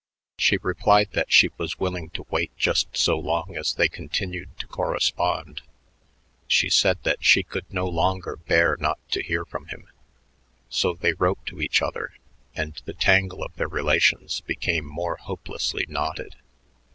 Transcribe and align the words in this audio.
She 0.35 0.57
replied 0.63 1.09
that 1.11 1.31
she 1.31 1.51
was 1.59 1.77
willing 1.77 2.09
to 2.17 2.25
wait 2.31 2.49
just 2.57 2.97
so 2.97 3.19
long 3.19 3.55
as 3.55 3.75
they 3.75 3.87
continued 3.87 4.57
to 4.57 4.65
correspond; 4.65 5.61
she 6.47 6.71
said 6.71 6.97
that 7.03 7.23
she 7.23 7.43
could 7.43 7.71
no 7.71 7.87
longer 7.87 8.35
bear 8.35 8.75
not 8.79 8.97
to 9.11 9.21
hear 9.21 9.45
from 9.45 9.67
him. 9.67 9.85
So 10.69 10.95
they 10.95 11.13
wrote 11.13 11.45
to 11.45 11.61
each 11.61 11.83
other, 11.83 12.15
and 12.55 12.81
the 12.85 12.93
tangle 12.95 13.43
of 13.43 13.55
their 13.57 13.67
relations 13.67 14.41
became 14.41 14.85
more 14.85 15.17
hopelessly 15.17 15.85
knotted. 15.87 16.35